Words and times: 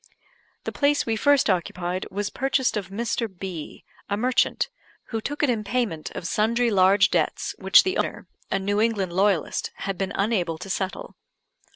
The 0.63 0.71
place 0.71 1.05
we 1.05 1.15
first 1.15 1.47
occupied 1.47 2.07
was 2.09 2.31
purchased 2.31 2.75
of 2.75 2.89
Mr. 2.89 3.27
B, 3.31 3.85
a 4.09 4.17
merchant, 4.17 4.67
who 5.09 5.21
took 5.21 5.43
it 5.43 5.49
in 5.51 5.63
payment 5.63 6.09
of 6.15 6.25
sundry 6.25 6.71
large 6.71 7.11
debts 7.11 7.53
which 7.59 7.83
the 7.83 7.99
owner, 7.99 8.27
a 8.49 8.57
New 8.57 8.81
England 8.81 9.13
loyalist, 9.13 9.69
had 9.75 9.99
been 9.99 10.11
unable 10.15 10.57
to 10.57 10.71
settle. 10.71 11.17